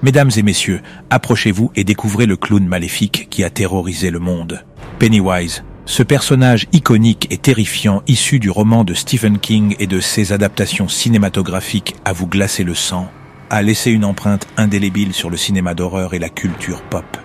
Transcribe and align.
Mesdames 0.00 0.30
et 0.36 0.42
messieurs, 0.42 0.80
approchez-vous 1.10 1.72
et 1.74 1.82
découvrez 1.82 2.26
le 2.26 2.36
clown 2.36 2.64
maléfique 2.64 3.26
qui 3.30 3.42
a 3.42 3.50
terrorisé 3.50 4.10
le 4.10 4.20
monde. 4.20 4.64
Pennywise, 5.00 5.64
ce 5.86 6.04
personnage 6.04 6.68
iconique 6.72 7.26
et 7.30 7.38
terrifiant 7.38 8.02
issu 8.06 8.38
du 8.38 8.48
roman 8.48 8.84
de 8.84 8.94
Stephen 8.94 9.40
King 9.40 9.74
et 9.80 9.88
de 9.88 9.98
ses 9.98 10.32
adaptations 10.32 10.86
cinématographiques 10.86 11.96
à 12.04 12.12
vous 12.12 12.28
glacer 12.28 12.62
le 12.62 12.76
sang, 12.76 13.10
a 13.50 13.60
laissé 13.62 13.90
une 13.90 14.04
empreinte 14.04 14.46
indélébile 14.56 15.14
sur 15.14 15.30
le 15.30 15.36
cinéma 15.36 15.74
d'horreur 15.74 16.14
et 16.14 16.20
la 16.20 16.28
culture 16.28 16.82
pop. 16.82 17.16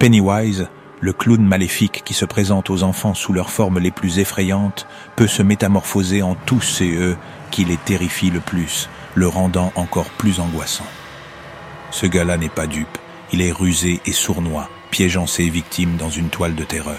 Pennywise, 0.00 0.66
le 1.00 1.12
clown 1.12 1.44
maléfique 1.44 2.02
qui 2.04 2.14
se 2.14 2.24
présente 2.24 2.68
aux 2.68 2.82
enfants 2.82 3.14
sous 3.14 3.32
leurs 3.32 3.50
formes 3.50 3.78
les 3.78 3.92
plus 3.92 4.18
effrayantes, 4.18 4.88
peut 5.14 5.28
se 5.28 5.42
métamorphoser 5.42 6.22
en 6.22 6.34
tous 6.46 6.80
et 6.80 6.96
eux 6.96 7.16
qui 7.52 7.64
les 7.64 7.76
terrifient 7.76 8.30
le 8.30 8.40
plus, 8.40 8.88
le 9.14 9.28
rendant 9.28 9.72
encore 9.76 10.10
plus 10.10 10.40
angoissant. 10.40 10.86
Ce 11.92 12.06
gars-là 12.06 12.38
n'est 12.38 12.48
pas 12.48 12.66
dupe, 12.66 12.98
il 13.32 13.42
est 13.42 13.52
rusé 13.52 14.00
et 14.06 14.12
sournois, 14.12 14.68
piégeant 14.90 15.26
ses 15.26 15.48
victimes 15.48 15.96
dans 15.98 16.10
une 16.10 16.30
toile 16.30 16.54
de 16.54 16.64
terreur. 16.64 16.98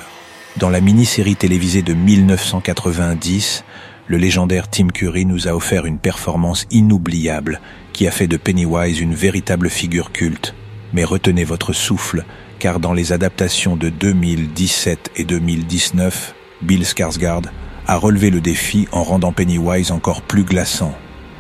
Dans 0.58 0.70
la 0.70 0.82
mini-série 0.82 1.36
télévisée 1.36 1.82
de 1.82 1.96
1990, 1.96 3.64
le 4.08 4.18
légendaire 4.18 4.70
Tim 4.70 4.90
Curry 4.90 5.26
nous 5.26 5.48
a 5.48 5.56
offert 5.56 5.88
une 5.88 5.98
performance 5.98 6.68
inoubliable 6.70 7.60
qui 7.92 8.08
a 8.08 8.12
fait 8.12 8.28
de 8.28 8.38
Pennywise 8.38 9.00
une 9.00 9.16
véritable 9.16 9.70
figure 9.72 10.12
culte. 10.12 10.54
Mais 10.94 11.04
retenez 11.04 11.44
votre 11.44 11.74
souffle, 11.74 12.24
car 12.60 12.80
dans 12.80 12.94
les 12.94 13.14
adaptations 13.14 13.76
de 13.76 13.90
2017 13.90 15.12
et 15.16 15.24
2019, 15.24 16.36
Bill 16.62 16.84
Skarsgård 16.84 17.48
a 17.88 17.98
relevé 17.98 18.30
le 18.30 18.42
défi 18.42 18.88
en 18.92 19.04
rendant 19.04 19.34
Pennywise 19.34 19.92
encore 19.92 20.22
plus 20.22 20.44
glaçant. 20.44 20.94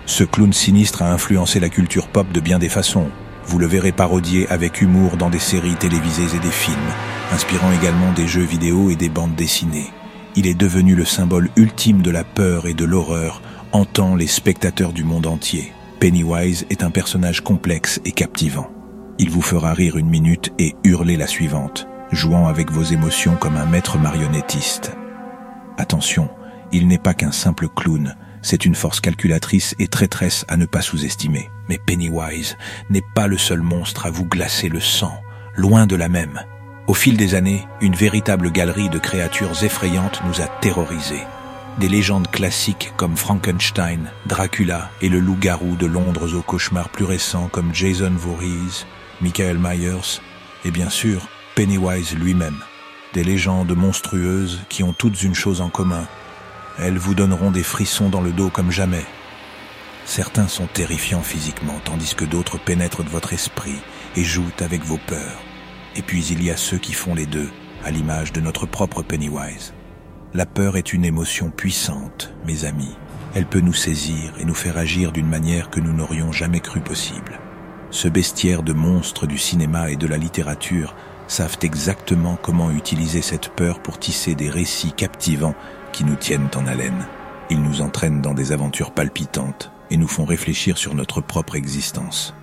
Ce 0.07 0.23
clown 0.23 0.51
sinistre 0.51 1.03
a 1.03 1.13
influencé 1.13 1.59
la 1.59 1.69
culture 1.69 2.07
pop 2.07 2.31
de 2.31 2.39
bien 2.39 2.57
des 2.57 2.67
façons. 2.69 3.09
Vous 3.45 3.59
le 3.59 3.67
verrez 3.67 3.91
parodié 3.91 4.47
avec 4.49 4.81
humour 4.81 5.17
dans 5.17 5.29
des 5.29 5.39
séries 5.39 5.75
télévisées 5.75 6.35
et 6.35 6.39
des 6.39 6.51
films, 6.51 6.77
inspirant 7.31 7.71
également 7.71 8.11
des 8.13 8.27
jeux 8.27 8.43
vidéo 8.43 8.89
et 8.89 8.95
des 8.95 9.09
bandes 9.09 9.35
dessinées. 9.35 9.91
Il 10.35 10.47
est 10.47 10.53
devenu 10.53 10.95
le 10.95 11.05
symbole 11.05 11.49
ultime 11.55 12.01
de 12.01 12.09
la 12.09 12.23
peur 12.23 12.67
et 12.67 12.73
de 12.73 12.85
l'horreur, 12.85 13.41
hantant 13.71 14.15
les 14.15 14.27
spectateurs 14.27 14.93
du 14.93 15.03
monde 15.03 15.27
entier. 15.27 15.71
Pennywise 15.99 16.65
est 16.69 16.83
un 16.83 16.91
personnage 16.91 17.41
complexe 17.41 18.01
et 18.05 18.11
captivant. 18.11 18.69
Il 19.19 19.29
vous 19.29 19.41
fera 19.41 19.73
rire 19.73 19.97
une 19.97 20.09
minute 20.09 20.51
et 20.57 20.75
hurler 20.83 21.17
la 21.17 21.27
suivante, 21.27 21.87
jouant 22.11 22.47
avec 22.47 22.71
vos 22.71 22.83
émotions 22.83 23.35
comme 23.35 23.57
un 23.57 23.65
maître 23.65 23.97
marionnettiste. 23.97 24.95
Attention, 25.77 26.29
il 26.71 26.87
n'est 26.87 26.97
pas 26.97 27.13
qu'un 27.13 27.31
simple 27.31 27.67
clown, 27.67 28.15
c'est 28.43 28.65
une 28.65 28.75
force 28.75 28.99
calculatrice 28.99 29.73
et 29.79 29.87
traîtresse 29.87 30.45
à 30.47 30.57
ne 30.57 30.65
pas 30.65 30.81
sous-estimer. 30.81 31.49
Mais 31.69 31.79
Pennywise 31.79 32.57
n'est 32.89 33.05
pas 33.15 33.25
le 33.25 33.37
seul 33.37 33.61
monstre 33.61 34.05
à 34.05 34.11
vous 34.11 34.25
glacer 34.25 34.69
le 34.69 34.79
sang, 34.79 35.19
loin 35.55 35.87
de 35.87 35.95
la 35.95 36.09
même. 36.09 36.41
Au 36.85 36.93
fil 36.93 37.17
des 37.17 37.33
années, 37.33 37.65
une 37.81 37.95
véritable 37.95 38.51
galerie 38.51 38.89
de 38.89 38.99
créatures 38.99 39.63
effrayantes 39.63 40.21
nous 40.27 40.41
a 40.41 40.47
terrorisés. 40.59 41.23
Des 41.79 41.87
légendes 41.87 42.29
classiques 42.29 42.93
comme 42.97 43.17
Frankenstein, 43.17 44.11
Dracula 44.27 44.91
et 45.01 45.09
le 45.09 45.19
loup-garou 45.19 45.75
de 45.75 45.87
Londres 45.87 46.35
aux 46.35 46.41
cauchemars 46.41 46.89
plus 46.89 47.05
récents 47.05 47.47
comme 47.47 47.73
Jason 47.73 48.11
Voorhees, 48.15 48.85
Michael 49.21 49.57
Myers 49.57 50.19
et 50.65 50.71
bien 50.71 50.89
sûr 50.89 51.29
Pennywise 51.55 52.15
lui-même. 52.15 52.59
Des 53.13 53.23
légendes 53.23 53.75
monstrueuses 53.75 54.61
qui 54.69 54.83
ont 54.83 54.93
toutes 54.93 55.23
une 55.23 55.35
chose 55.35 55.61
en 55.61 55.69
commun, 55.69 56.05
elles 56.79 56.97
vous 56.97 57.15
donneront 57.15 57.51
des 57.51 57.63
frissons 57.63 58.09
dans 58.09 58.21
le 58.21 58.31
dos 58.31 58.49
comme 58.49 58.71
jamais. 58.71 59.05
Certains 60.05 60.47
sont 60.47 60.67
terrifiants 60.67 61.21
physiquement, 61.21 61.79
tandis 61.83 62.15
que 62.15 62.25
d'autres 62.25 62.57
pénètrent 62.57 63.03
de 63.03 63.09
votre 63.09 63.33
esprit 63.33 63.79
et 64.15 64.23
jouent 64.23 64.51
avec 64.59 64.83
vos 64.83 64.99
peurs. 65.07 65.43
Et 65.95 66.01
puis 66.01 66.25
il 66.25 66.43
y 66.43 66.51
a 66.51 66.57
ceux 66.57 66.77
qui 66.77 66.93
font 66.93 67.15
les 67.15 67.25
deux, 67.25 67.49
à 67.83 67.91
l'image 67.91 68.33
de 68.33 68.41
notre 68.41 68.65
propre 68.65 69.01
Pennywise. 69.01 69.73
La 70.33 70.45
peur 70.45 70.77
est 70.77 70.93
une 70.93 71.05
émotion 71.05 71.51
puissante, 71.51 72.33
mes 72.45 72.65
amis. 72.65 72.95
Elle 73.35 73.45
peut 73.45 73.59
nous 73.59 73.73
saisir 73.73 74.33
et 74.39 74.45
nous 74.45 74.55
faire 74.55 74.77
agir 74.77 75.11
d'une 75.11 75.29
manière 75.29 75.69
que 75.69 75.79
nous 75.79 75.93
n'aurions 75.93 76.31
jamais 76.31 76.59
cru 76.59 76.81
possible. 76.81 77.39
Ce 77.91 78.07
bestiaire 78.07 78.63
de 78.63 78.73
monstres 78.73 79.27
du 79.27 79.37
cinéma 79.37 79.91
et 79.91 79.95
de 79.95 80.07
la 80.07 80.17
littérature 80.17 80.95
savent 81.27 81.57
exactement 81.61 82.37
comment 82.41 82.71
utiliser 82.71 83.21
cette 83.21 83.49
peur 83.49 83.79
pour 83.79 83.99
tisser 83.99 84.35
des 84.35 84.49
récits 84.49 84.93
captivants 84.93 85.55
qui 85.93 86.03
nous 86.03 86.15
tiennent 86.15 86.49
en 86.55 86.67
haleine. 86.67 87.07
Ils 87.49 87.61
nous 87.61 87.81
entraînent 87.81 88.21
dans 88.21 88.33
des 88.33 88.51
aventures 88.51 88.91
palpitantes 88.91 89.71
et 89.91 89.95
nous 89.95 90.07
font 90.07 90.25
réfléchir 90.25 90.77
sur 90.77 90.95
notre 90.95 91.21
propre 91.21 91.55
existence. 91.55 92.33